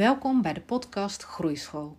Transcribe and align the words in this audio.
Welkom 0.00 0.42
bij 0.42 0.52
de 0.52 0.60
podcast 0.60 1.22
Groeischool. 1.22 1.96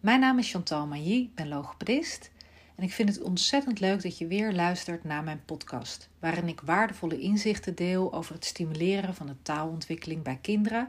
Mijn 0.00 0.20
naam 0.20 0.38
is 0.38 0.50
Chantal 0.50 0.86
Mailly, 0.86 1.22
ik 1.22 1.34
ben 1.34 1.48
logopedist 1.48 2.30
en 2.74 2.84
ik 2.84 2.92
vind 2.92 3.08
het 3.08 3.22
ontzettend 3.22 3.80
leuk 3.80 4.02
dat 4.02 4.18
je 4.18 4.26
weer 4.26 4.52
luistert 4.52 5.04
naar 5.04 5.24
mijn 5.24 5.42
podcast, 5.44 6.08
waarin 6.18 6.48
ik 6.48 6.60
waardevolle 6.60 7.20
inzichten 7.20 7.74
deel 7.74 8.12
over 8.12 8.34
het 8.34 8.44
stimuleren 8.44 9.14
van 9.14 9.26
de 9.26 9.42
taalontwikkeling 9.42 10.22
bij 10.22 10.38
kinderen 10.42 10.88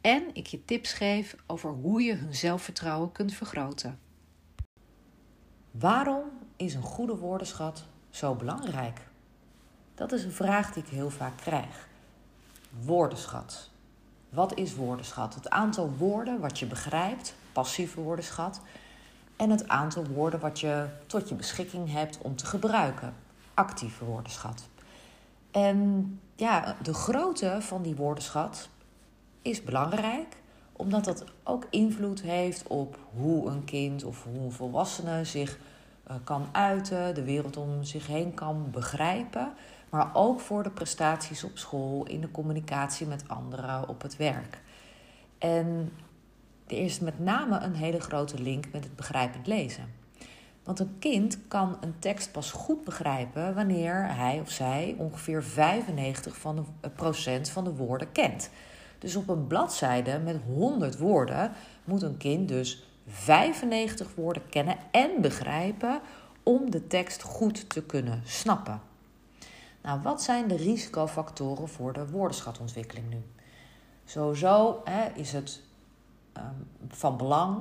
en 0.00 0.22
ik 0.32 0.46
je 0.46 0.64
tips 0.64 0.92
geef 0.92 1.36
over 1.46 1.70
hoe 1.70 2.02
je 2.02 2.14
hun 2.14 2.34
zelfvertrouwen 2.34 3.12
kunt 3.12 3.34
vergroten. 3.34 3.98
Waarom 5.70 6.24
is 6.56 6.74
een 6.74 6.82
goede 6.82 7.16
woordenschat 7.16 7.84
zo 8.10 8.34
belangrijk? 8.34 9.00
Dat 9.94 10.12
is 10.12 10.24
een 10.24 10.32
vraag 10.32 10.72
die 10.72 10.82
ik 10.82 10.88
heel 10.88 11.10
vaak 11.10 11.36
krijg. 11.36 11.88
Woordenschat. 12.80 13.70
Wat 14.30 14.54
is 14.54 14.74
woordenschat? 14.74 15.34
Het 15.34 15.50
aantal 15.50 15.92
woorden 15.98 16.40
wat 16.40 16.58
je 16.58 16.66
begrijpt, 16.66 17.34
passieve 17.52 18.00
woordenschat, 18.00 18.60
en 19.36 19.50
het 19.50 19.68
aantal 19.68 20.04
woorden 20.04 20.40
wat 20.40 20.60
je 20.60 20.86
tot 21.06 21.28
je 21.28 21.34
beschikking 21.34 21.92
hebt 21.92 22.18
om 22.18 22.36
te 22.36 22.46
gebruiken, 22.46 23.14
actieve 23.54 24.04
woordenschat. 24.04 24.68
En 25.50 26.20
ja, 26.36 26.76
de 26.82 26.94
grootte 26.94 27.56
van 27.60 27.82
die 27.82 27.96
woordenschat 27.96 28.68
is 29.42 29.64
belangrijk, 29.64 30.36
omdat 30.72 31.04
dat 31.04 31.24
ook 31.42 31.66
invloed 31.70 32.22
heeft 32.22 32.66
op 32.66 32.98
hoe 33.16 33.48
een 33.48 33.64
kind 33.64 34.04
of 34.04 34.24
hoe 34.24 34.40
een 34.40 34.52
volwassene 34.52 35.24
zich 35.24 35.58
eh, 36.04 36.16
kan 36.24 36.48
uiten, 36.52 37.14
de 37.14 37.24
wereld 37.24 37.56
om 37.56 37.84
zich 37.84 38.06
heen 38.06 38.34
kan 38.34 38.70
begrijpen, 38.70 39.52
maar 39.90 40.10
ook 40.12 40.40
voor 40.40 40.62
de 40.62 40.70
prestaties 40.70 41.44
op 41.44 41.58
school, 41.58 42.06
in 42.06 42.20
de 42.20 42.30
communicatie 42.30 43.06
met 43.06 43.24
anderen, 43.26 43.88
op 43.88 44.02
het 44.02 44.16
werk. 44.16 44.60
En 45.38 45.92
er 46.66 46.78
is 46.78 47.00
met 47.00 47.18
name 47.18 47.58
een 47.60 47.74
hele 47.74 48.00
grote 48.00 48.42
link 48.42 48.64
met 48.72 48.84
het 48.84 48.96
begrijpend 48.96 49.46
lezen. 49.46 49.98
Want 50.64 50.78
een 50.78 50.96
kind 50.98 51.38
kan 51.48 51.76
een 51.80 51.98
tekst 51.98 52.32
pas 52.32 52.50
goed 52.50 52.84
begrijpen 52.84 53.54
wanneer 53.54 54.14
hij 54.14 54.40
of 54.40 54.50
zij 54.50 54.94
ongeveer 54.98 55.44
95% 55.44 55.46
van 56.30 56.66
de, 56.80 56.90
procent 56.90 57.48
van 57.48 57.64
de 57.64 57.74
woorden 57.74 58.12
kent. 58.12 58.50
Dus 58.98 59.16
op 59.16 59.28
een 59.28 59.46
bladzijde 59.46 60.18
met 60.18 60.36
100 60.46 60.98
woorden 60.98 61.52
moet 61.84 62.02
een 62.02 62.16
kind 62.16 62.48
dus 62.48 62.86
95 63.06 64.14
woorden 64.14 64.48
kennen 64.48 64.76
en 64.90 65.10
begrijpen 65.20 66.00
om 66.42 66.70
de 66.70 66.86
tekst 66.86 67.22
goed 67.22 67.70
te 67.70 67.82
kunnen 67.82 68.22
snappen. 68.24 68.89
Nou, 69.82 70.00
wat 70.02 70.22
zijn 70.22 70.48
de 70.48 70.56
risicofactoren 70.56 71.68
voor 71.68 71.92
de 71.92 72.10
woordenschatontwikkeling 72.10 73.08
nu? 73.08 73.22
Sowieso 74.04 74.80
hè, 74.84 75.08
is 75.14 75.32
het 75.32 75.62
um, 76.36 76.68
van 76.88 77.16
belang 77.16 77.58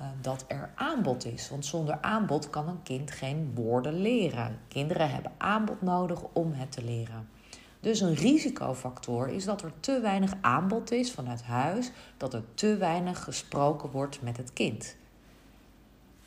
uh, 0.00 0.06
dat 0.20 0.44
er 0.48 0.70
aanbod 0.74 1.24
is. 1.24 1.50
Want 1.50 1.66
zonder 1.66 1.98
aanbod 2.00 2.50
kan 2.50 2.68
een 2.68 2.82
kind 2.82 3.10
geen 3.10 3.52
woorden 3.54 4.00
leren. 4.00 4.58
Kinderen 4.68 5.10
hebben 5.10 5.32
aanbod 5.38 5.82
nodig 5.82 6.22
om 6.32 6.52
het 6.52 6.72
te 6.72 6.84
leren. 6.84 7.28
Dus 7.80 8.00
een 8.00 8.14
risicofactor 8.14 9.28
is 9.28 9.44
dat 9.44 9.62
er 9.62 9.72
te 9.80 10.00
weinig 10.00 10.32
aanbod 10.40 10.90
is 10.90 11.12
vanuit 11.12 11.42
huis, 11.42 11.90
dat 12.16 12.34
er 12.34 12.44
te 12.54 12.76
weinig 12.76 13.24
gesproken 13.24 13.90
wordt 13.90 14.22
met 14.22 14.36
het 14.36 14.52
kind. 14.52 14.96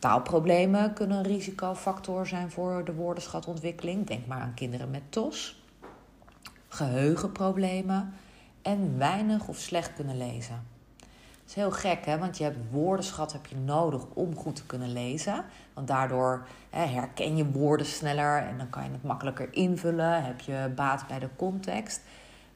Taalproblemen 0.03 0.93
kunnen 0.93 1.17
een 1.17 1.23
risicofactor 1.23 2.27
zijn 2.27 2.51
voor 2.51 2.85
de 2.85 2.93
woordenschatontwikkeling. 2.93 4.07
Denk 4.07 4.25
maar 4.27 4.39
aan 4.39 4.53
kinderen 4.53 4.89
met 4.89 5.01
TOS. 5.09 5.63
Geheugenproblemen 6.67 8.13
en 8.61 8.97
weinig 8.97 9.47
of 9.47 9.57
slecht 9.57 9.93
kunnen 9.93 10.17
lezen. 10.17 10.63
Dat 10.97 11.07
is 11.47 11.53
heel 11.53 11.71
gek, 11.71 12.05
hè? 12.05 12.17
want 12.17 12.37
je 12.37 12.43
hebt 12.43 12.57
woordenschat 12.71 13.33
heb 13.33 13.45
je 13.45 13.55
nodig 13.55 14.05
om 14.13 14.35
goed 14.35 14.55
te 14.55 14.65
kunnen 14.65 14.93
lezen. 14.93 15.45
Want 15.73 15.87
daardoor 15.87 16.47
hè, 16.69 16.85
herken 16.85 17.37
je 17.37 17.51
woorden 17.51 17.85
sneller 17.85 18.37
en 18.37 18.57
dan 18.57 18.69
kan 18.69 18.83
je 18.83 18.91
het 18.91 19.03
makkelijker 19.03 19.53
invullen. 19.53 20.23
Heb 20.23 20.39
je 20.39 20.71
baat 20.75 21.07
bij 21.07 21.19
de 21.19 21.29
context. 21.35 22.01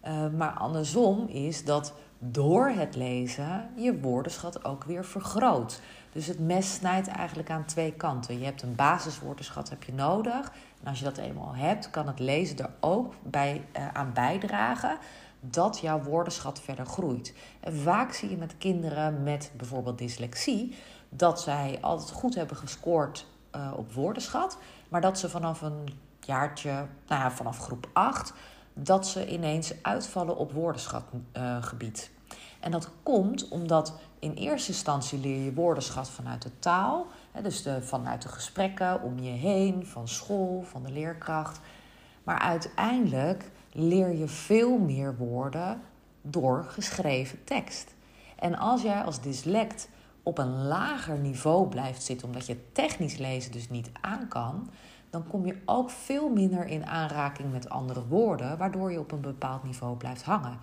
Uh, 0.05 0.27
maar 0.37 0.51
andersom 0.51 1.27
is 1.27 1.65
dat 1.65 1.93
door 2.19 2.67
het 2.67 2.95
lezen 2.95 3.69
je 3.75 3.99
woordenschat 3.99 4.65
ook 4.65 4.83
weer 4.83 5.05
vergroot. 5.05 5.81
Dus 6.17 6.27
het 6.27 6.39
mes 6.39 6.73
snijdt 6.73 7.07
eigenlijk 7.07 7.49
aan 7.49 7.65
twee 7.65 7.93
kanten. 7.93 8.39
Je 8.39 8.45
hebt 8.45 8.61
een 8.61 8.75
basiswoordenschat 8.75 9.69
heb 9.69 9.83
je 9.83 9.93
nodig. 9.93 10.51
En 10.81 10.87
als 10.87 10.99
je 10.99 11.03
dat 11.03 11.17
eenmaal 11.17 11.55
hebt, 11.55 11.89
kan 11.89 12.07
het 12.07 12.19
lezen 12.19 12.57
er 12.57 12.69
ook 12.79 13.13
bij, 13.23 13.65
uh, 13.77 13.87
aan 13.87 14.13
bijdragen 14.13 14.97
dat 15.39 15.79
jouw 15.79 16.01
woordenschat 16.01 16.61
verder 16.61 16.85
groeit. 16.85 17.33
En 17.59 17.75
vaak 17.75 18.13
zie 18.13 18.29
je 18.29 18.37
met 18.37 18.57
kinderen 18.57 19.23
met 19.23 19.51
bijvoorbeeld 19.57 19.97
dyslexie 19.97 20.75
dat 21.09 21.41
zij 21.41 21.77
altijd 21.81 22.11
goed 22.11 22.35
hebben 22.35 22.57
gescoord 22.57 23.25
uh, 23.55 23.73
op 23.75 23.93
woordenschat, 23.93 24.57
maar 24.89 25.01
dat 25.01 25.19
ze 25.19 25.29
vanaf 25.29 25.61
een 25.61 25.87
jaartje, 26.19 26.71
nou 27.07 27.21
ja, 27.21 27.31
vanaf 27.31 27.59
groep 27.59 27.89
8, 27.93 28.33
dat 28.73 29.07
ze 29.07 29.27
ineens 29.27 29.73
uitvallen 29.81 30.37
op 30.37 30.51
woordenschatgebied. 30.51 32.11
En 32.67 32.73
dat 32.73 32.89
komt 33.03 33.47
omdat 33.47 33.93
in 34.19 34.33
eerste 34.33 34.71
instantie 34.71 35.19
leer 35.19 35.43
je 35.43 35.53
woordenschat 35.53 36.09
vanuit 36.09 36.41
de 36.41 36.59
taal, 36.59 37.07
dus 37.41 37.63
de, 37.63 37.81
vanuit 37.81 38.21
de 38.21 38.27
gesprekken 38.27 39.01
om 39.01 39.19
je 39.19 39.29
heen, 39.29 39.85
van 39.85 40.07
school, 40.07 40.63
van 40.63 40.83
de 40.83 40.91
leerkracht. 40.91 41.59
Maar 42.23 42.39
uiteindelijk 42.39 43.51
leer 43.71 44.15
je 44.15 44.27
veel 44.27 44.77
meer 44.77 45.17
woorden 45.17 45.81
door 46.21 46.65
geschreven 46.69 47.43
tekst. 47.43 47.93
En 48.35 48.57
als 48.57 48.81
jij 48.81 49.03
als 49.03 49.21
dyslect 49.21 49.89
op 50.23 50.37
een 50.37 50.63
lager 50.63 51.17
niveau 51.17 51.67
blijft 51.67 52.03
zitten, 52.03 52.27
omdat 52.27 52.45
je 52.45 52.71
technisch 52.71 53.17
lezen 53.17 53.51
dus 53.51 53.69
niet 53.69 53.89
aan 54.01 54.27
kan, 54.27 54.69
dan 55.09 55.27
kom 55.27 55.45
je 55.45 55.61
ook 55.65 55.89
veel 55.89 56.29
minder 56.29 56.65
in 56.65 56.85
aanraking 56.85 57.51
met 57.51 57.69
andere 57.69 58.07
woorden, 58.07 58.57
waardoor 58.57 58.91
je 58.91 58.99
op 58.99 59.11
een 59.11 59.21
bepaald 59.21 59.63
niveau 59.63 59.97
blijft 59.97 60.23
hangen. 60.23 60.59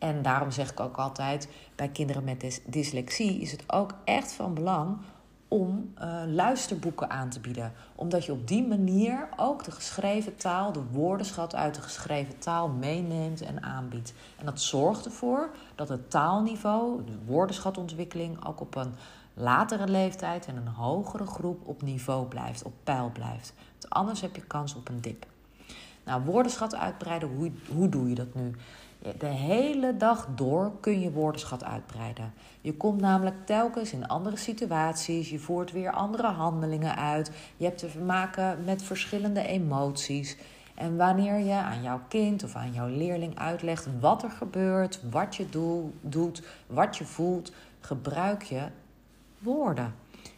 En 0.00 0.22
daarom 0.22 0.50
zeg 0.50 0.70
ik 0.70 0.80
ook 0.80 0.96
altijd, 0.96 1.48
bij 1.74 1.88
kinderen 1.88 2.24
met 2.24 2.62
dyslexie 2.66 3.40
is 3.40 3.52
het 3.52 3.72
ook 3.72 3.94
echt 4.04 4.32
van 4.32 4.54
belang 4.54 4.98
om 5.48 5.92
uh, 5.98 6.22
luisterboeken 6.26 7.10
aan 7.10 7.28
te 7.28 7.40
bieden. 7.40 7.72
Omdat 7.94 8.24
je 8.24 8.32
op 8.32 8.48
die 8.48 8.66
manier 8.66 9.28
ook 9.36 9.64
de 9.64 9.70
geschreven 9.70 10.36
taal, 10.36 10.72
de 10.72 10.82
woordenschat 10.90 11.54
uit 11.54 11.74
de 11.74 11.80
geschreven 11.80 12.38
taal 12.38 12.68
meeneemt 12.68 13.40
en 13.40 13.62
aanbiedt. 13.62 14.14
En 14.38 14.46
dat 14.46 14.60
zorgt 14.60 15.04
ervoor 15.04 15.50
dat 15.74 15.88
het 15.88 16.10
taalniveau, 16.10 17.04
de 17.04 17.18
woordenschatontwikkeling, 17.26 18.46
ook 18.46 18.60
op 18.60 18.74
een 18.74 18.94
latere 19.34 19.88
leeftijd 19.88 20.46
en 20.46 20.56
een 20.56 20.68
hogere 20.68 21.26
groep 21.26 21.68
op 21.68 21.82
niveau 21.82 22.26
blijft, 22.26 22.62
op 22.62 22.72
peil 22.84 23.10
blijft. 23.12 23.54
Want 23.70 23.90
anders 23.90 24.20
heb 24.20 24.36
je 24.36 24.42
kans 24.42 24.74
op 24.74 24.88
een 24.88 25.00
dip. 25.00 25.26
Nou, 26.04 26.22
woordenschat 26.22 26.74
uitbreiden, 26.74 27.28
hoe, 27.28 27.52
hoe 27.74 27.88
doe 27.88 28.08
je 28.08 28.14
dat 28.14 28.34
nu? 28.34 28.54
De 29.18 29.26
hele 29.26 29.96
dag 29.96 30.28
door 30.34 30.72
kun 30.80 31.00
je 31.00 31.12
woordenschat 31.12 31.64
uitbreiden. 31.64 32.32
Je 32.60 32.76
komt 32.76 33.00
namelijk 33.00 33.46
telkens 33.46 33.92
in 33.92 34.06
andere 34.06 34.36
situaties, 34.36 35.30
je 35.30 35.38
voert 35.38 35.72
weer 35.72 35.92
andere 35.92 36.26
handelingen 36.26 36.96
uit, 36.96 37.30
je 37.56 37.64
hebt 37.64 37.78
te 37.78 37.98
maken 37.98 38.64
met 38.64 38.82
verschillende 38.82 39.46
emoties. 39.46 40.36
En 40.74 40.96
wanneer 40.96 41.38
je 41.38 41.52
aan 41.54 41.82
jouw 41.82 42.00
kind 42.08 42.44
of 42.44 42.54
aan 42.54 42.72
jouw 42.72 42.88
leerling 42.88 43.38
uitlegt 43.38 43.88
wat 44.00 44.22
er 44.22 44.30
gebeurt, 44.30 45.00
wat 45.10 45.36
je 45.36 45.46
doet, 46.00 46.42
wat 46.66 46.96
je 46.96 47.04
voelt, 47.04 47.52
gebruik 47.80 48.42
je 48.42 48.62
woorden. 49.38 49.94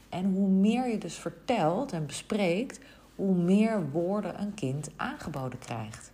En 0.08 0.32
hoe 0.34 0.48
meer 0.48 0.88
je 0.88 0.98
dus 0.98 1.14
vertelt 1.14 1.92
en 1.92 2.06
bespreekt, 2.06 2.80
hoe 3.14 3.34
meer 3.34 3.90
woorden 3.90 4.40
een 4.40 4.54
kind 4.54 4.90
aangeboden 4.96 5.58
krijgt. 5.58 6.11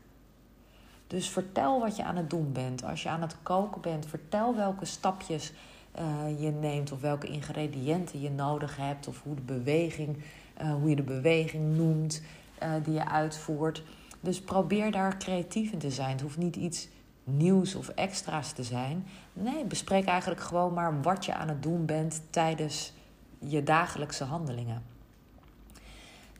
Dus 1.08 1.28
vertel 1.28 1.80
wat 1.80 1.96
je 1.96 2.04
aan 2.04 2.16
het 2.16 2.30
doen 2.30 2.52
bent. 2.52 2.84
Als 2.84 3.02
je 3.02 3.08
aan 3.08 3.20
het 3.20 3.36
koken 3.42 3.80
bent, 3.80 4.06
vertel 4.06 4.56
welke 4.56 4.84
stapjes 4.84 5.52
uh, 5.98 6.40
je 6.40 6.50
neemt 6.50 6.92
of 6.92 7.00
welke 7.00 7.26
ingrediënten 7.26 8.20
je 8.20 8.30
nodig 8.30 8.76
hebt 8.76 9.08
of 9.08 9.22
hoe, 9.22 9.34
de 9.34 9.42
beweging, 9.42 10.16
uh, 10.62 10.72
hoe 10.72 10.88
je 10.88 10.96
de 10.96 11.02
beweging 11.02 11.76
noemt 11.76 12.22
uh, 12.62 12.70
die 12.84 12.94
je 12.94 13.08
uitvoert. 13.08 13.82
Dus 14.20 14.40
probeer 14.40 14.90
daar 14.90 15.18
creatief 15.18 15.72
in 15.72 15.78
te 15.78 15.90
zijn. 15.90 16.10
Het 16.10 16.20
hoeft 16.20 16.36
niet 16.36 16.56
iets 16.56 16.88
nieuws 17.24 17.74
of 17.74 17.88
extra's 17.88 18.52
te 18.52 18.62
zijn. 18.62 19.06
Nee, 19.32 19.64
bespreek 19.64 20.04
eigenlijk 20.04 20.40
gewoon 20.40 20.72
maar 20.72 21.02
wat 21.02 21.24
je 21.24 21.34
aan 21.34 21.48
het 21.48 21.62
doen 21.62 21.86
bent 21.86 22.22
tijdens 22.30 22.92
je 23.38 23.62
dagelijkse 23.62 24.24
handelingen. 24.24 24.82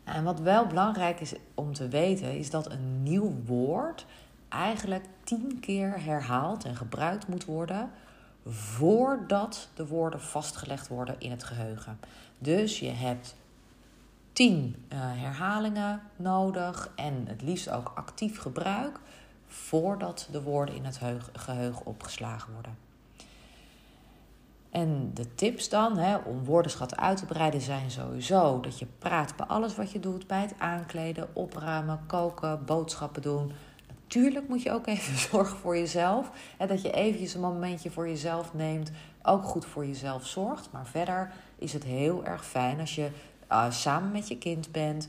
En 0.04 0.24
wat 0.24 0.40
wel 0.40 0.66
belangrijk 0.66 1.20
is 1.20 1.34
om 1.54 1.72
te 1.72 1.88
weten, 1.88 2.38
is 2.38 2.50
dat 2.50 2.70
een 2.70 3.02
nieuw 3.02 3.34
woord 3.46 4.06
eigenlijk 4.48 5.04
tien 5.24 5.60
keer 5.60 6.04
herhaald 6.04 6.64
en 6.64 6.76
gebruikt 6.76 7.28
moet 7.28 7.44
worden 7.44 7.90
voordat 8.46 9.68
de 9.74 9.86
woorden 9.86 10.20
vastgelegd 10.20 10.88
worden 10.88 11.14
in 11.18 11.30
het 11.30 11.44
geheugen. 11.44 11.98
Dus 12.38 12.78
je 12.78 12.90
hebt 12.90 13.36
tien 14.32 14.86
uh, 14.92 14.98
herhalingen 14.98 16.02
nodig 16.16 16.90
en 16.94 17.24
het 17.26 17.42
liefst 17.42 17.70
ook 17.70 17.92
actief 17.94 18.38
gebruik 18.38 19.00
voordat 19.46 20.28
de 20.30 20.42
woorden 20.42 20.74
in 20.74 20.84
het 20.84 21.00
geheugen 21.32 21.86
opgeslagen 21.86 22.52
worden. 22.52 22.76
En 24.70 25.10
de 25.14 25.34
tips 25.34 25.68
dan 25.68 25.98
hè, 25.98 26.16
om 26.16 26.44
woordenschat 26.44 26.96
uit 26.96 27.18
te 27.18 27.26
breiden 27.26 27.60
zijn 27.60 27.90
sowieso 27.90 28.60
dat 28.60 28.78
je 28.78 28.86
praat 28.98 29.36
bij 29.36 29.46
alles 29.46 29.76
wat 29.76 29.90
je 29.90 30.00
doet. 30.00 30.26
Bij 30.26 30.40
het 30.40 30.54
aankleden, 30.58 31.28
opruimen, 31.32 32.00
koken, 32.06 32.64
boodschappen 32.64 33.22
doen. 33.22 33.52
Natuurlijk 34.08 34.48
moet 34.48 34.62
je 34.62 34.72
ook 34.72 34.86
even 34.86 35.18
zorgen 35.30 35.58
voor 35.58 35.76
jezelf. 35.76 36.30
Hè, 36.56 36.66
dat 36.66 36.82
je 36.82 36.90
eventjes 36.90 37.34
een 37.34 37.40
momentje 37.40 37.90
voor 37.90 38.08
jezelf 38.08 38.54
neemt. 38.54 38.90
Ook 39.22 39.44
goed 39.44 39.64
voor 39.66 39.86
jezelf 39.86 40.26
zorgt. 40.26 40.68
Maar 40.72 40.86
verder 40.86 41.32
is 41.58 41.72
het 41.72 41.84
heel 41.84 42.24
erg 42.24 42.46
fijn 42.46 42.80
als 42.80 42.94
je 42.94 43.10
uh, 43.52 43.70
samen 43.70 44.12
met 44.12 44.28
je 44.28 44.38
kind 44.38 44.72
bent. 44.72 45.08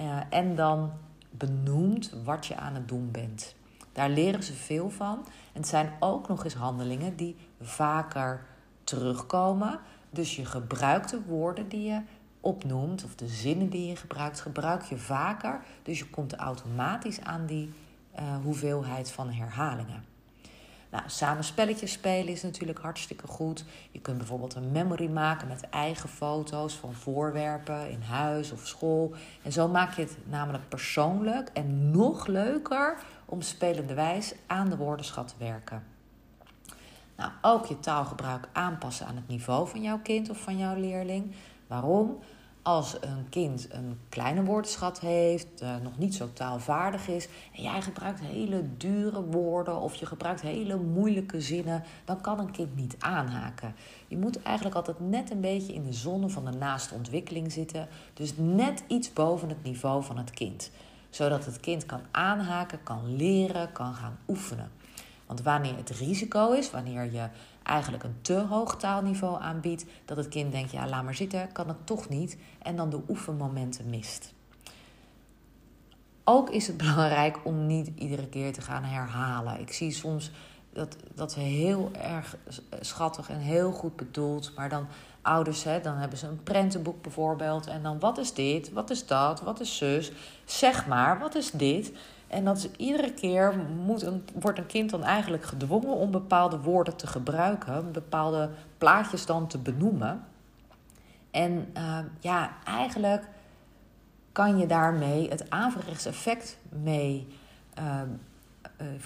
Uh, 0.00 0.20
en 0.30 0.54
dan 0.54 0.92
benoemt 1.30 2.12
wat 2.24 2.46
je 2.46 2.56
aan 2.56 2.74
het 2.74 2.88
doen 2.88 3.10
bent. 3.10 3.54
Daar 3.92 4.10
leren 4.10 4.42
ze 4.42 4.52
veel 4.52 4.90
van. 4.90 5.24
En 5.52 5.60
het 5.60 5.68
zijn 5.68 5.92
ook 6.00 6.28
nog 6.28 6.44
eens 6.44 6.54
handelingen 6.54 7.16
die 7.16 7.36
vaker 7.60 8.46
terugkomen. 8.84 9.80
Dus 10.10 10.36
je 10.36 10.44
gebruikt 10.44 11.10
de 11.10 11.22
woorden 11.26 11.68
die 11.68 11.90
je 11.90 12.00
opnoemt, 12.40 13.04
of 13.04 13.14
de 13.14 13.26
zinnen 13.26 13.68
die 13.68 13.86
je 13.86 13.96
gebruikt, 13.96 14.40
gebruik 14.40 14.82
je 14.82 14.96
vaker. 14.96 15.60
Dus 15.82 15.98
je 15.98 16.10
komt 16.10 16.34
automatisch 16.34 17.20
aan 17.20 17.46
die 17.46 17.72
uh, 18.20 18.24
hoeveelheid 18.42 19.10
van 19.10 19.30
herhalingen. 19.30 20.04
Nou, 20.90 21.02
samen 21.06 21.44
spelletjes 21.44 21.92
spelen 21.92 22.32
is 22.32 22.42
natuurlijk 22.42 22.78
hartstikke 22.78 23.26
goed. 23.26 23.64
Je 23.90 24.00
kunt 24.00 24.18
bijvoorbeeld 24.18 24.54
een 24.54 24.72
memory 24.72 25.08
maken 25.08 25.48
met 25.48 25.68
eigen 25.70 26.08
foto's 26.08 26.74
van 26.74 26.94
voorwerpen 26.94 27.90
in 27.90 28.00
huis 28.00 28.52
of 28.52 28.66
school. 28.66 29.14
En 29.42 29.52
zo 29.52 29.68
maak 29.68 29.94
je 29.94 30.02
het 30.02 30.16
namelijk 30.24 30.68
persoonlijk 30.68 31.50
en 31.52 31.90
nog 31.90 32.26
leuker 32.26 32.96
om 33.24 33.42
spelende 33.42 33.94
wijs 33.94 34.34
aan 34.46 34.68
de 34.68 34.76
woordenschat 34.76 35.28
te 35.28 35.44
werken. 35.44 35.82
Nou, 37.16 37.30
ook 37.42 37.66
je 37.66 37.80
taalgebruik 37.80 38.48
aanpassen 38.52 39.06
aan 39.06 39.16
het 39.16 39.28
niveau 39.28 39.68
van 39.68 39.82
jouw 39.82 39.98
kind 40.02 40.30
of 40.30 40.38
van 40.38 40.58
jouw 40.58 40.76
leerling. 40.76 41.34
Waarom? 41.66 42.18
Als 42.68 42.96
een 43.00 43.28
kind 43.28 43.68
een 43.70 43.98
kleine 44.08 44.44
woordenschat 44.44 45.00
heeft, 45.00 45.62
uh, 45.62 45.76
nog 45.82 45.98
niet 45.98 46.14
zo 46.14 46.28
taalvaardig 46.32 47.08
is, 47.08 47.28
en 47.54 47.62
jij 47.62 47.82
gebruikt 47.82 48.20
hele 48.20 48.62
dure 48.76 49.22
woorden 49.22 49.80
of 49.80 49.94
je 49.94 50.06
gebruikt 50.06 50.40
hele 50.40 50.76
moeilijke 50.76 51.40
zinnen, 51.40 51.84
dan 52.04 52.20
kan 52.20 52.38
een 52.38 52.50
kind 52.50 52.76
niet 52.76 52.96
aanhaken. 52.98 53.74
Je 54.08 54.16
moet 54.16 54.42
eigenlijk 54.42 54.76
altijd 54.76 55.00
net 55.00 55.30
een 55.30 55.40
beetje 55.40 55.72
in 55.72 55.84
de 55.84 55.92
zone 55.92 56.28
van 56.28 56.44
de 56.44 56.50
naaste 56.50 56.94
ontwikkeling 56.94 57.52
zitten, 57.52 57.88
dus 58.14 58.32
net 58.36 58.84
iets 58.86 59.12
boven 59.12 59.48
het 59.48 59.62
niveau 59.62 60.04
van 60.04 60.18
het 60.18 60.30
kind, 60.30 60.70
zodat 61.10 61.44
het 61.44 61.60
kind 61.60 61.86
kan 61.86 62.00
aanhaken, 62.10 62.82
kan 62.82 63.16
leren, 63.16 63.72
kan 63.72 63.94
gaan 63.94 64.18
oefenen. 64.28 64.70
Want 65.26 65.42
wanneer 65.42 65.76
het 65.76 65.90
risico 65.90 66.52
is, 66.52 66.70
wanneer 66.70 67.12
je 67.12 67.28
eigenlijk 67.68 68.04
een 68.04 68.18
te 68.20 68.38
hoog 68.38 68.76
taalniveau 68.76 69.42
aanbiedt, 69.42 69.84
dat 70.04 70.16
het 70.16 70.28
kind 70.28 70.52
denkt, 70.52 70.70
ja, 70.70 70.88
laat 70.88 71.04
maar 71.04 71.14
zitten, 71.14 71.52
kan 71.52 71.68
het 71.68 71.86
toch 71.86 72.08
niet, 72.08 72.36
en 72.62 72.76
dan 72.76 72.90
de 72.90 73.00
oefenmomenten 73.08 73.90
mist. 73.90 74.32
Ook 76.24 76.50
is 76.50 76.66
het 76.66 76.76
belangrijk 76.86 77.38
om 77.44 77.66
niet 77.66 77.90
iedere 77.94 78.28
keer 78.28 78.52
te 78.52 78.60
gaan 78.60 78.84
herhalen. 78.84 79.60
Ik 79.60 79.72
zie 79.72 79.90
soms 79.90 80.30
dat, 80.72 80.96
dat 81.14 81.32
ze 81.32 81.40
heel 81.40 81.90
erg 81.92 82.36
schattig 82.80 83.30
en 83.30 83.38
heel 83.38 83.72
goed 83.72 83.96
bedoeld, 83.96 84.52
maar 84.56 84.68
dan 84.68 84.86
ouders, 85.22 85.64
hè, 85.64 85.80
dan 85.80 85.96
hebben 85.96 86.18
ze 86.18 86.26
een 86.26 86.42
prentenboek 86.42 87.02
bijvoorbeeld, 87.02 87.66
en 87.66 87.82
dan 87.82 87.98
wat 87.98 88.18
is 88.18 88.34
dit, 88.34 88.72
wat 88.72 88.90
is 88.90 89.06
dat, 89.06 89.40
wat 89.40 89.60
is 89.60 89.76
zus, 89.76 90.12
zeg 90.44 90.86
maar, 90.86 91.18
wat 91.18 91.34
is 91.34 91.50
dit? 91.50 91.92
En 92.28 92.44
dat 92.44 92.56
is 92.56 92.70
iedere 92.76 93.12
keer 93.12 93.58
moet 93.84 94.02
een, 94.02 94.24
wordt 94.40 94.58
een 94.58 94.66
kind 94.66 94.90
dan 94.90 95.04
eigenlijk 95.04 95.44
gedwongen 95.44 95.94
om 95.94 96.10
bepaalde 96.10 96.60
woorden 96.60 96.96
te 96.96 97.06
gebruiken, 97.06 97.92
bepaalde 97.92 98.50
plaatjes 98.78 99.26
dan 99.26 99.46
te 99.46 99.58
benoemen. 99.58 100.24
En 101.30 101.72
uh, 101.76 101.98
ja, 102.20 102.50
eigenlijk 102.64 103.24
kan 104.32 104.58
je 104.58 104.66
daarmee 104.66 105.28
het 105.28 105.50
averechts 105.50 106.06
effect 106.06 106.58
mee. 106.68 107.26
Uh, 107.78 108.00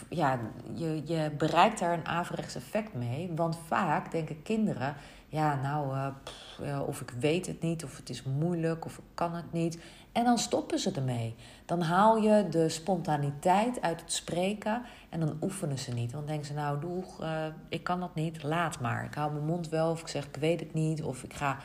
ja, 0.09 0.39
je, 0.75 1.03
je 1.05 1.31
bereikt 1.39 1.79
daar 1.79 1.93
een 1.93 2.07
averechts 2.07 2.55
effect 2.55 2.95
mee. 2.95 3.33
Want 3.37 3.59
vaak 3.67 4.11
denken 4.11 4.43
kinderen: 4.43 4.95
ja, 5.33 5.61
nou, 5.63 6.13
pff, 6.23 6.61
of 6.87 7.01
ik 7.01 7.11
weet 7.11 7.47
het 7.47 7.63
niet, 7.63 7.85
of 7.85 7.97
het 7.97 8.09
is 8.11 8.23
moeilijk, 8.23 8.85
of 8.85 8.97
ik 8.99 9.05
kan 9.15 9.35
het 9.35 9.53
niet. 9.53 9.79
En 10.13 10.25
dan 10.25 10.39
stoppen 10.39 10.79
ze 10.79 10.91
ermee. 10.91 11.35
Dan 11.65 11.81
haal 11.81 12.17
je 12.17 12.49
de 12.51 12.69
spontaniteit 12.69 13.81
uit 13.81 14.01
het 14.01 14.13
spreken 14.13 14.83
en 15.09 15.21
dan 15.21 15.37
oefenen 15.43 15.79
ze 15.79 15.93
niet. 15.93 16.11
Dan 16.11 16.27
denken 16.27 16.47
ze, 16.47 16.53
nou, 16.53 16.81
doeg, 16.81 17.23
uh, 17.23 17.47
ik 17.69 17.85
kan 17.85 18.01
dat 18.01 18.15
niet, 18.15 18.43
laat 18.43 18.81
maar. 18.81 19.05
Ik 19.05 19.15
hou 19.15 19.33
mijn 19.33 19.45
mond 19.45 19.69
wel 19.69 19.91
of 19.91 20.01
ik 20.01 20.09
zeg, 20.09 20.27
ik 20.27 20.37
weet 20.37 20.61
het 20.61 20.75
niet. 20.75 21.03
Of 21.03 21.23
ik 21.23 21.35
ga 21.35 21.57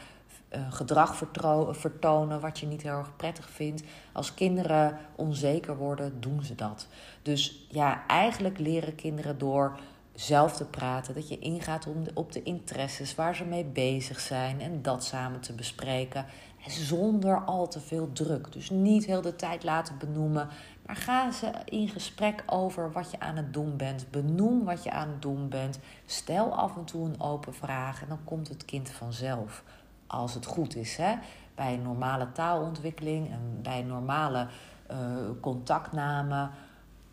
uh, 0.55 0.71
gedrag 0.71 1.23
vertonen 1.71 2.39
wat 2.39 2.59
je 2.59 2.65
niet 2.65 2.81
heel 2.81 2.97
erg 2.97 3.15
prettig 3.15 3.49
vindt. 3.49 3.83
Als 4.11 4.33
kinderen 4.33 4.97
onzeker 5.15 5.77
worden, 5.77 6.21
doen 6.21 6.43
ze 6.43 6.55
dat. 6.55 6.87
Dus 7.21 7.67
ja, 7.69 8.07
eigenlijk 8.07 8.59
leren 8.59 8.95
kinderen 8.95 9.37
door 9.37 9.79
zelf 10.19 10.55
te 10.55 10.65
praten. 10.65 11.13
Dat 11.13 11.29
je 11.29 11.39
ingaat 11.39 11.87
op 12.13 12.31
de 12.31 12.43
interesses 12.43 13.15
waar 13.15 13.35
ze 13.35 13.45
mee 13.45 13.65
bezig 13.65 14.19
zijn 14.19 14.61
en 14.61 14.81
dat 14.81 15.03
samen 15.03 15.39
te 15.39 15.53
bespreken 15.53 16.25
zonder 16.67 17.43
al 17.43 17.67
te 17.67 17.79
veel 17.79 18.11
druk. 18.11 18.51
Dus 18.51 18.69
niet 18.69 19.05
heel 19.05 19.21
de 19.21 19.35
tijd 19.35 19.63
laten 19.63 19.97
benoemen, 19.97 20.47
maar 20.85 20.95
ga 20.95 21.31
ze 21.31 21.51
in 21.65 21.87
gesprek 21.87 22.43
over 22.45 22.91
wat 22.91 23.11
je 23.11 23.19
aan 23.19 23.35
het 23.35 23.53
doen 23.53 23.77
bent. 23.77 24.11
Benoem 24.11 24.63
wat 24.63 24.83
je 24.83 24.91
aan 24.91 25.07
het 25.07 25.21
doen 25.21 25.49
bent. 25.49 25.79
Stel 26.05 26.55
af 26.55 26.75
en 26.75 26.85
toe 26.85 27.05
een 27.05 27.21
open 27.21 27.53
vraag 27.53 28.01
en 28.01 28.07
dan 28.07 28.23
komt 28.23 28.47
het 28.47 28.65
kind 28.65 28.89
vanzelf. 28.89 29.63
Als 30.07 30.33
het 30.33 30.45
goed 30.45 30.75
is. 30.75 30.97
Hè? 30.97 31.15
Bij 31.55 31.77
normale 31.77 32.31
taalontwikkeling 32.31 33.31
en 33.31 33.59
bij 33.61 33.81
normale 33.81 34.47
uh, 34.91 34.97
contactname 35.41 36.49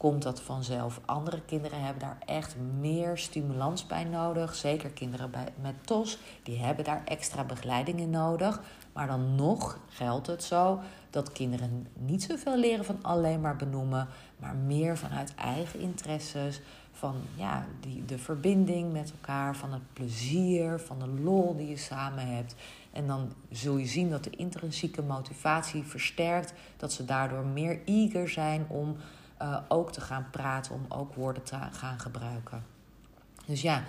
komt 0.04 0.22
dat 0.22 0.40
vanzelf. 0.40 1.00
Andere 1.04 1.40
kinderen 1.40 1.80
hebben 1.80 2.02
daar 2.02 2.18
echt 2.26 2.56
meer 2.78 3.18
stimulans 3.18 3.86
bij 3.86 4.04
nodig. 4.04 4.54
Zeker 4.54 4.90
kinderen 4.90 5.30
met 5.62 5.86
TOS, 5.86 6.18
die 6.42 6.58
hebben 6.58 6.84
daar 6.84 7.02
extra 7.04 7.44
begeleiding 7.44 8.00
in 8.00 8.10
nodig. 8.10 8.62
Maar 8.92 9.06
dan 9.06 9.34
nog 9.34 9.78
geldt 9.88 10.26
het 10.26 10.42
zo 10.42 10.80
dat 11.10 11.32
kinderen 11.32 11.86
niet 11.92 12.22
zoveel 12.22 12.56
leren 12.56 12.84
van 12.84 12.98
alleen 13.02 13.40
maar 13.40 13.56
benoemen, 13.56 14.08
maar 14.36 14.54
meer 14.54 14.98
vanuit 14.98 15.34
eigen 15.34 15.80
interesses, 15.80 16.60
van 16.92 17.14
ja, 17.36 17.66
die, 17.80 18.04
de 18.04 18.18
verbinding 18.18 18.92
met 18.92 19.10
elkaar, 19.10 19.56
van 19.56 19.72
het 19.72 19.92
plezier, 19.92 20.78
van 20.78 20.98
de 20.98 21.08
lol 21.22 21.56
die 21.56 21.68
je 21.68 21.76
samen 21.76 22.26
hebt. 22.26 22.54
En 22.92 23.06
dan 23.06 23.32
zul 23.50 23.76
je 23.76 23.86
zien 23.86 24.10
dat 24.10 24.24
de 24.24 24.30
intrinsieke 24.30 25.02
motivatie 25.02 25.82
versterkt, 25.82 26.52
dat 26.76 26.92
ze 26.92 27.04
daardoor 27.04 27.44
meer 27.44 27.80
eager 27.84 28.28
zijn 28.28 28.66
om 28.68 28.96
uh, 29.44 29.58
ook 29.68 29.92
te 29.92 30.00
gaan 30.00 30.26
praten, 30.30 30.74
om 30.74 30.84
ook 30.88 31.14
woorden 31.14 31.42
te 31.42 31.56
gaan 31.72 32.00
gebruiken. 32.00 32.64
Dus 33.46 33.62
ja, 33.62 33.82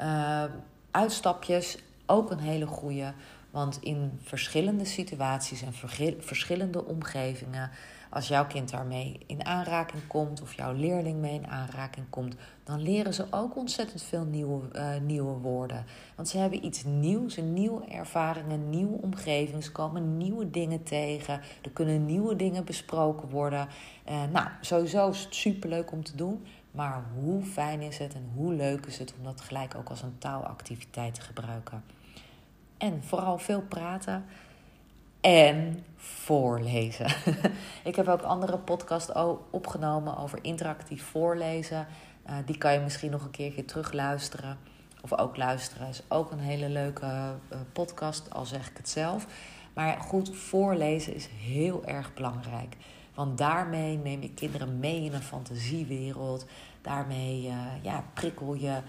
uh, 0.00 0.44
uitstapjes, 0.90 1.78
ook 2.06 2.30
een 2.30 2.38
hele 2.38 2.66
goede. 2.66 3.12
Want 3.50 3.78
in 3.82 4.18
verschillende 4.22 4.84
situaties 4.84 5.62
en 5.62 5.72
verschillende 6.18 6.84
omgevingen, 6.84 7.70
als 8.12 8.28
jouw 8.28 8.46
kind 8.46 8.70
daarmee 8.70 9.18
in 9.26 9.46
aanraking 9.46 10.06
komt 10.06 10.42
of 10.42 10.54
jouw 10.54 10.72
leerling 10.72 11.20
mee 11.20 11.34
in 11.34 11.46
aanraking 11.46 12.06
komt, 12.10 12.34
dan 12.64 12.82
leren 12.82 13.14
ze 13.14 13.26
ook 13.30 13.56
ontzettend 13.56 14.02
veel 14.02 14.24
nieuwe, 14.24 14.60
uh, 14.72 14.96
nieuwe 15.00 15.32
woorden. 15.32 15.84
Want 16.16 16.28
ze 16.28 16.38
hebben 16.38 16.64
iets 16.64 16.84
nieuws, 16.84 17.36
een 17.36 17.52
nieuwe 17.52 17.84
ervaring, 17.84 18.50
een 18.50 18.70
nieuwe 18.70 19.02
omgeving. 19.02 19.64
Ze 19.64 19.72
komen 19.72 20.16
nieuwe 20.16 20.50
dingen 20.50 20.82
tegen. 20.82 21.40
Er 21.62 21.70
kunnen 21.72 22.06
nieuwe 22.06 22.36
dingen 22.36 22.64
besproken 22.64 23.28
worden. 23.28 23.68
Uh, 24.08 24.22
nou, 24.32 24.48
sowieso 24.60 25.08
is 25.08 25.24
het 25.24 25.34
superleuk 25.34 25.92
om 25.92 26.04
te 26.04 26.16
doen. 26.16 26.46
Maar 26.70 27.04
hoe 27.20 27.42
fijn 27.42 27.80
is 27.80 27.98
het 27.98 28.14
en 28.14 28.30
hoe 28.34 28.52
leuk 28.52 28.86
is 28.86 28.98
het 28.98 29.14
om 29.18 29.24
dat 29.24 29.40
gelijk 29.40 29.74
ook 29.74 29.88
als 29.88 30.02
een 30.02 30.18
taalactiviteit 30.18 31.14
te 31.14 31.20
gebruiken? 31.20 31.84
En 32.78 33.02
vooral 33.04 33.38
veel 33.38 33.62
praten 33.62 34.24
en 35.22 35.84
voorlezen. 35.96 37.06
ik 37.84 37.96
heb 37.96 38.08
ook 38.08 38.22
andere 38.22 38.58
podcasts 38.58 39.12
opgenomen 39.50 40.16
over 40.16 40.38
interactief 40.42 41.04
voorlezen. 41.04 41.86
Uh, 42.26 42.34
die 42.46 42.58
kan 42.58 42.72
je 42.72 42.80
misschien 42.80 43.10
nog 43.10 43.24
een 43.24 43.30
keertje 43.30 43.64
terugluisteren. 43.64 44.58
Of 45.00 45.18
ook 45.18 45.36
luisteren. 45.36 45.88
Is 45.88 46.02
ook 46.08 46.30
een 46.30 46.38
hele 46.38 46.68
leuke 46.68 47.06
uh, 47.06 47.58
podcast, 47.72 48.34
al 48.34 48.44
zeg 48.44 48.70
ik 48.70 48.76
het 48.76 48.88
zelf. 48.88 49.26
Maar 49.74 50.00
goed, 50.00 50.36
voorlezen 50.36 51.14
is 51.14 51.28
heel 51.40 51.84
erg 51.84 52.14
belangrijk. 52.14 52.76
Want 53.14 53.38
daarmee 53.38 53.96
neem 53.96 54.22
je 54.22 54.34
kinderen 54.34 54.78
mee 54.78 55.04
in 55.04 55.14
een 55.14 55.22
fantasiewereld. 55.22 56.46
Daarmee 56.82 57.42
uh, 57.46 57.56
ja, 57.82 58.04
prikkel 58.14 58.54
je 58.54 58.80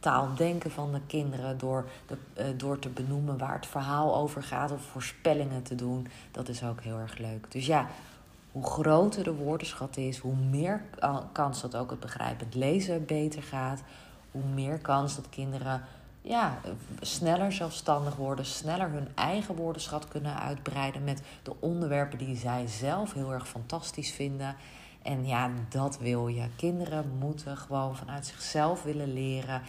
taaldenken 0.00 0.70
van 0.70 0.92
de 0.92 1.00
kinderen 1.06 1.58
door, 1.58 1.84
de, 2.06 2.16
uh, 2.38 2.44
door 2.56 2.78
te 2.78 2.88
benoemen 2.88 3.38
waar 3.38 3.54
het 3.54 3.66
verhaal 3.66 4.16
over 4.16 4.42
gaat 4.42 4.72
of 4.72 4.82
voorspellingen 4.82 5.62
te 5.62 5.74
doen. 5.74 6.06
Dat 6.30 6.48
is 6.48 6.64
ook 6.64 6.80
heel 6.80 6.98
erg 6.98 7.18
leuk. 7.18 7.50
Dus 7.50 7.66
ja, 7.66 7.86
hoe 8.52 8.64
groter 8.64 9.24
de 9.24 9.34
woordenschat 9.34 9.96
is, 9.96 10.18
hoe 10.18 10.36
meer 10.36 10.82
kans 11.32 11.60
dat 11.60 11.76
ook 11.76 11.90
het 11.90 12.00
begrijpend 12.00 12.54
lezen 12.54 13.06
beter 13.06 13.42
gaat. 13.42 13.82
Hoe 14.30 14.44
meer 14.54 14.78
kans 14.78 15.16
dat 15.16 15.28
kinderen 15.28 15.82
ja, 16.26 16.58
sneller 17.00 17.52
zelfstandig 17.52 18.16
worden, 18.16 18.44
sneller 18.44 18.90
hun 18.90 19.08
eigen 19.14 19.54
woordenschat 19.54 20.08
kunnen 20.08 20.40
uitbreiden 20.40 21.04
met 21.04 21.22
de 21.42 21.52
onderwerpen 21.58 22.18
die 22.18 22.36
zij 22.36 22.66
zelf 22.66 23.12
heel 23.12 23.32
erg 23.32 23.48
fantastisch 23.48 24.12
vinden. 24.12 24.56
En 25.06 25.26
ja, 25.26 25.50
dat 25.68 25.98
wil 25.98 26.28
je. 26.28 26.48
Kinderen 26.56 27.18
moeten 27.18 27.56
gewoon 27.56 27.96
vanuit 27.96 28.26
zichzelf 28.26 28.82
willen 28.82 29.12
leren, 29.12 29.62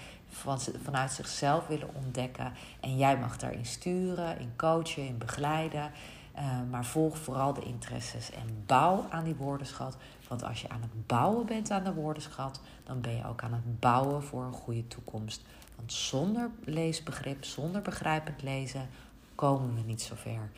vanuit 0.84 1.12
zichzelf 1.12 1.68
willen 1.68 1.90
ontdekken. 1.94 2.54
En 2.80 2.98
jij 2.98 3.18
mag 3.18 3.38
daarin 3.38 3.66
sturen, 3.66 4.40
in 4.40 4.52
coachen, 4.56 5.08
in 5.08 5.18
begeleiden. 5.18 5.92
Uh, 6.36 6.44
maar 6.70 6.86
volg 6.86 7.18
vooral 7.18 7.54
de 7.54 7.64
interesses 7.64 8.32
en 8.32 8.64
bouw 8.66 9.06
aan 9.10 9.24
die 9.24 9.36
woordenschat. 9.36 9.98
Want 10.28 10.44
als 10.44 10.62
je 10.62 10.70
aan 10.70 10.82
het 10.82 11.08
bouwen 11.08 11.46
bent 11.46 11.72
aan 11.72 11.84
de 11.84 11.94
woordenschat, 11.94 12.62
dan 12.84 13.02
ben 13.02 13.16
je 13.16 13.28
ook 13.28 13.44
aan 13.44 13.54
het 13.54 13.80
bouwen 13.80 14.24
voor 14.24 14.44
een 14.44 14.54
goede 14.54 14.88
toekomst. 14.88 15.42
Want 15.76 15.94
zonder 15.94 16.50
leesbegrip, 16.64 17.44
zonder 17.44 17.82
begrijpend 17.82 18.42
lezen, 18.42 18.90
komen 19.36 19.76
we 19.76 19.82
niet 19.82 20.02
zo 20.02 20.16
ver. 20.16 20.50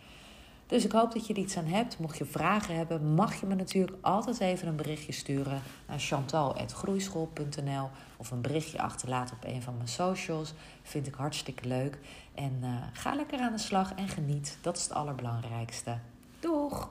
Dus 0.69 0.85
ik 0.85 0.91
hoop 0.91 1.13
dat 1.13 1.27
je 1.27 1.33
er 1.33 1.39
iets 1.39 1.57
aan 1.57 1.65
hebt. 1.65 1.99
Mocht 1.99 2.17
je 2.17 2.25
vragen 2.25 2.75
hebben, 2.75 3.13
mag 3.13 3.39
je 3.39 3.45
me 3.45 3.55
natuurlijk 3.55 3.97
altijd 4.01 4.39
even 4.39 4.67
een 4.67 4.75
berichtje 4.75 5.11
sturen 5.11 5.61
naar 5.87 5.99
chantal.groeischool.nl 5.99 7.89
of 8.17 8.31
een 8.31 8.41
berichtje 8.41 8.81
achterlaten 8.81 9.35
op 9.35 9.43
een 9.43 9.61
van 9.61 9.75
mijn 9.75 9.87
socials. 9.87 10.53
Vind 10.83 11.07
ik 11.07 11.13
hartstikke 11.13 11.67
leuk. 11.67 11.97
En 12.35 12.59
uh, 12.61 12.69
ga 12.93 13.15
lekker 13.15 13.39
aan 13.39 13.51
de 13.51 13.59
slag 13.59 13.93
en 13.93 14.07
geniet. 14.07 14.57
Dat 14.61 14.77
is 14.77 14.83
het 14.83 14.93
allerbelangrijkste. 14.93 15.97
Doeg! 16.39 16.89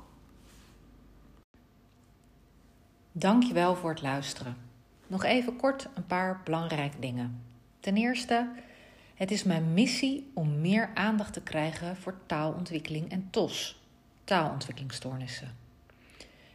Dankjewel 3.12 3.74
voor 3.74 3.90
het 3.90 4.02
luisteren. 4.02 4.56
Nog 5.06 5.24
even 5.24 5.56
kort 5.56 5.88
een 5.94 6.06
paar 6.06 6.40
belangrijke 6.44 6.98
dingen. 6.98 7.42
Ten 7.80 7.96
eerste, 7.96 8.48
het 9.18 9.30
is 9.30 9.44
mijn 9.44 9.72
missie 9.72 10.30
om 10.34 10.60
meer 10.60 10.90
aandacht 10.94 11.32
te 11.32 11.40
krijgen 11.40 11.96
voor 11.96 12.14
taalontwikkeling 12.26 13.10
en 13.10 13.28
TOS, 13.30 13.80
taalontwikkelingsstoornissen. 14.24 15.56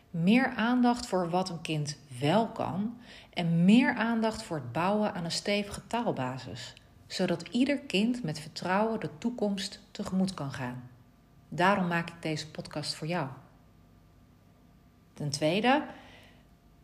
Meer 0.10 0.54
aandacht 0.56 1.06
voor 1.08 1.30
wat 1.30 1.50
een 1.50 1.62
kind 1.62 1.98
wel 2.20 2.48
kan 2.48 2.98
en 3.34 3.66
meer 3.66 3.94
aandacht 3.94 4.44
voor 4.44 4.58
het 4.58 4.72
bouwen 4.72 5.14
aan 5.14 5.24
een 5.24 5.32
stevige 5.32 5.88
taalbasis, 5.88 6.74
zodat 7.08 7.48
ieder 7.52 7.80
kind 7.80 8.24
met 8.24 8.40
vertrouwen 8.40 9.00
de 9.00 9.10
toekomst 9.18 9.80
tegemoet 9.92 10.34
kan 10.34 10.52
gaan. 10.52 10.90
Daarom 11.50 11.88
maak 11.88 12.10
ik 12.10 12.22
deze 12.22 12.52
podcast 12.52 12.96
voor 12.96 13.08
jou. 13.08 13.28
Ten 15.14 15.30
tweede, 15.30 15.84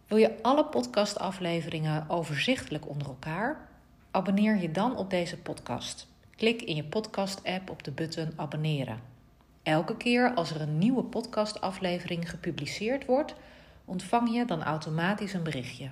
wil 0.08 0.18
je 0.18 0.42
alle 0.42 0.66
podcastafleveringen 0.66 2.10
overzichtelijk 2.10 2.88
onder 2.88 3.08
elkaar? 3.08 3.69
Abonneer 4.12 4.58
je 4.58 4.72
dan 4.72 4.98
op 4.98 5.10
deze 5.10 5.38
podcast. 5.38 6.08
Klik 6.36 6.62
in 6.62 6.76
je 6.76 6.84
podcast-app 6.84 7.70
op 7.70 7.84
de 7.84 7.92
button 7.92 8.32
abonneren. 8.36 9.00
Elke 9.64 9.98
keer 9.98 10.34
als 10.34 10.52
er 10.52 10.62
een 10.62 10.78
nieuwe 10.78 11.04
podcastaflevering 11.04 12.30
gepubliceerd 12.30 13.06
wordt, 13.06 13.36
ontvang 13.86 14.34
je 14.34 14.46
dan 14.46 14.64
automatisch 14.64 15.34
een 15.34 15.44
berichtje. 15.44 15.90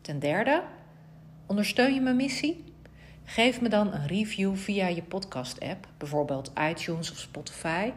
Ten 0.00 0.18
derde, 0.18 0.62
ondersteun 1.46 1.94
je 1.94 2.00
mijn 2.00 2.16
missie? 2.16 2.64
Geef 3.24 3.60
me 3.60 3.68
dan 3.68 3.92
een 3.92 4.06
review 4.06 4.56
via 4.56 4.86
je 4.86 5.02
podcast-app, 5.02 5.88
bijvoorbeeld 5.98 6.52
iTunes 6.70 7.10
of 7.10 7.18
Spotify. 7.18 7.92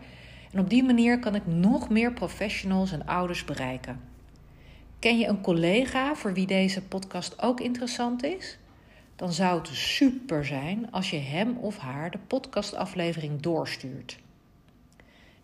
En 0.51 0.59
op 0.59 0.69
die 0.69 0.83
manier 0.83 1.19
kan 1.19 1.35
ik 1.35 1.45
nog 1.45 1.89
meer 1.89 2.13
professionals 2.13 2.91
en 2.91 3.05
ouders 3.05 3.45
bereiken. 3.45 4.01
Ken 4.99 5.17
je 5.17 5.27
een 5.27 5.41
collega 5.41 6.15
voor 6.15 6.33
wie 6.33 6.47
deze 6.47 6.81
podcast 6.81 7.41
ook 7.41 7.59
interessant 7.59 8.23
is? 8.23 8.59
Dan 9.21 9.33
zou 9.33 9.59
het 9.59 9.67
super 9.67 10.45
zijn 10.45 10.91
als 10.91 11.09
je 11.09 11.17
hem 11.17 11.57
of 11.57 11.77
haar 11.77 12.11
de 12.11 12.17
podcastaflevering 12.17 13.41
doorstuurt. 13.41 14.19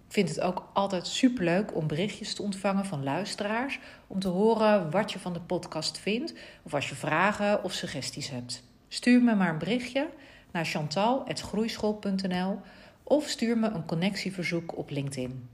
Ik 0.08 0.14
vind 0.14 0.30
het 0.30 0.42
ook 0.42 0.70
altijd 0.74 1.08
superleuk 1.08 1.76
om 1.76 1.88
berichtjes 1.88 2.34
te 2.34 2.42
ontvangen 2.42 2.86
van 2.86 3.04
luisteraars 3.04 3.80
om 4.08 4.20
te 4.20 4.28
horen 4.28 4.92
wat 4.92 5.12
je 5.12 5.20
van 5.20 5.34
de 5.34 5.40
podcast 5.40 5.98
vindt 5.98 6.34
of 6.64 6.74
als 6.74 6.90
je 6.90 6.96
vragen 6.96 7.64
of 7.64 7.74
suggesties 7.74 8.30
hebt. 8.30 8.64
Stuur 8.88 9.22
me 9.22 9.36
maar 9.36 9.50
een 9.50 9.58
berichtje 9.58 10.10
naar 10.52 10.66
chantal.groeischool.nl 10.66 12.60
of 13.04 13.28
stuur 13.28 13.58
me 13.58 13.68
een 13.68 13.86
connectieverzoek 13.86 14.78
op 14.78 14.90
LinkedIn. 14.90 15.50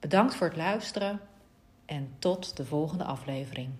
Bedankt 0.00 0.34
voor 0.34 0.46
het 0.46 0.56
luisteren 0.56 1.20
en 1.86 2.14
tot 2.18 2.56
de 2.56 2.64
volgende 2.64 3.04
aflevering. 3.04 3.70